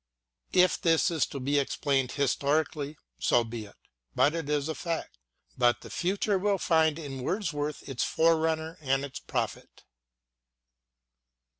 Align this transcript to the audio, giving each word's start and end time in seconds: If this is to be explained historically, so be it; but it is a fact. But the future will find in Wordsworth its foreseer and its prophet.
If 0.53 0.81
this 0.81 1.11
is 1.11 1.27
to 1.27 1.39
be 1.39 1.59
explained 1.59 2.13
historically, 2.13 2.97
so 3.19 3.43
be 3.43 3.65
it; 3.65 3.75
but 4.15 4.33
it 4.33 4.49
is 4.49 4.67
a 4.67 4.73
fact. 4.73 5.19
But 5.59 5.81
the 5.81 5.91
future 5.91 6.39
will 6.39 6.57
find 6.57 6.97
in 6.97 7.21
Wordsworth 7.21 7.87
its 7.87 8.03
foreseer 8.03 8.79
and 8.81 9.05
its 9.05 9.19
prophet. 9.19 9.83